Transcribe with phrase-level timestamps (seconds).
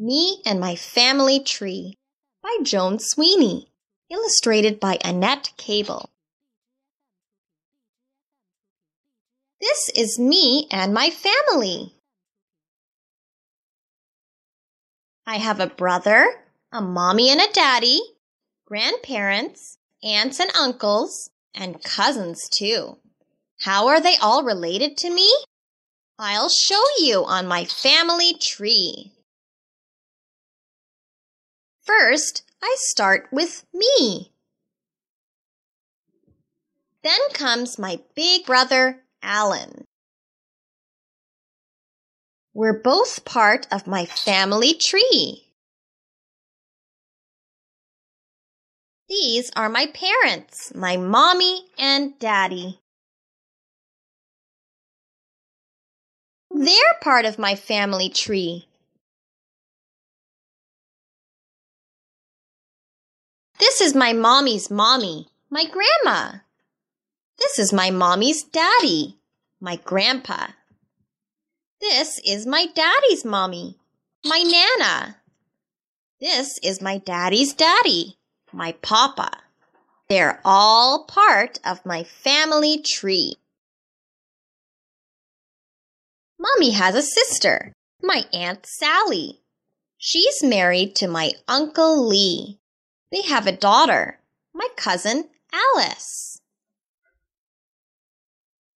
[0.00, 1.98] Me and My Family Tree
[2.40, 3.72] by Joan Sweeney,
[4.08, 6.08] illustrated by Annette Cable.
[9.60, 11.94] This is me and my family.
[15.26, 18.00] I have a brother, a mommy and a daddy,
[18.66, 22.98] grandparents, aunts and uncles, and cousins too.
[23.62, 25.28] How are they all related to me?
[26.20, 29.12] I'll show you on my family tree.
[31.88, 34.30] First, I start with me.
[37.02, 39.86] Then comes my big brother, Alan.
[42.52, 45.46] We're both part of my family tree.
[49.08, 52.80] These are my parents, my mommy and daddy.
[56.50, 58.67] They're part of my family tree.
[63.78, 66.38] This is my mommy's mommy, my grandma.
[67.38, 69.20] This is my mommy's daddy,
[69.60, 70.48] my grandpa.
[71.80, 73.78] This is my daddy's mommy,
[74.24, 75.18] my nana.
[76.20, 78.16] This is my daddy's daddy,
[78.52, 79.30] my papa.
[80.08, 83.36] They're all part of my family tree.
[86.36, 89.38] Mommy has a sister, my Aunt Sally.
[89.98, 92.58] She's married to my Uncle Lee.
[93.10, 94.18] They have a daughter,
[94.52, 96.40] my cousin Alice.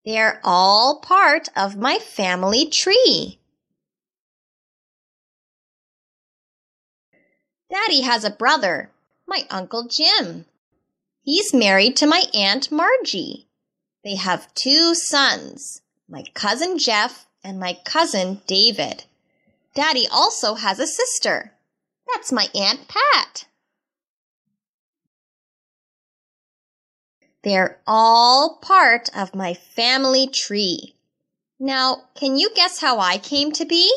[0.04, 3.38] They're all part of my family tree.
[7.70, 8.90] Daddy has a brother,
[9.26, 10.46] my Uncle Jim.
[11.22, 13.46] He's married to my Aunt Margie.
[14.02, 19.04] They have two sons, my cousin Jeff and my cousin David.
[19.74, 21.52] Daddy also has a sister.
[22.12, 23.46] That's my Aunt Pat.
[27.42, 30.94] They're all part of my family tree.
[31.58, 33.90] Now, can you guess how I came to be?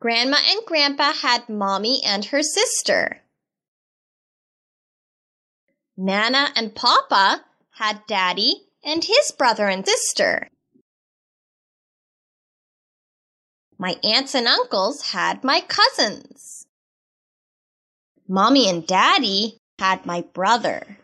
[0.00, 3.22] Grandma and Grandpa had Mommy and her sister.
[5.96, 10.48] Nana and Papa had Daddy and his brother and sister.
[13.78, 16.66] My aunts and uncles had my cousins.
[18.28, 20.98] Mommy and Daddy had my brother.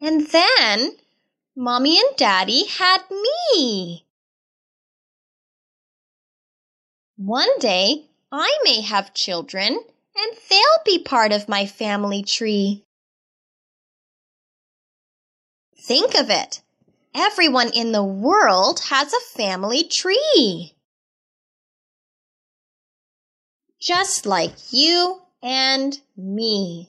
[0.00, 0.96] And then
[1.56, 4.04] Mommy and Daddy had me.
[7.16, 9.78] One day I may have children
[10.16, 12.84] and they'll be part of my family tree.
[15.78, 16.62] Think of it.
[17.14, 20.74] Everyone in the world has a family tree.
[23.78, 26.88] Just like you and me.